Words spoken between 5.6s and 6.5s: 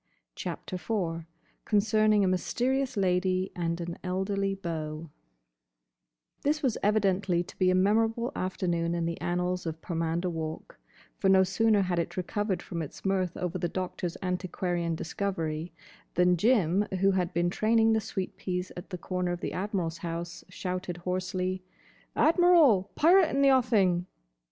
IV headpiece]